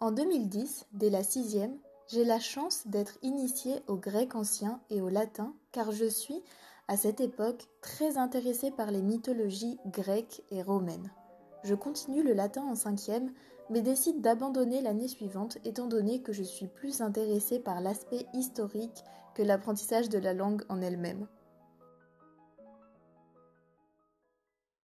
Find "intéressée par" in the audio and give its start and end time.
8.16-8.90, 17.02-17.82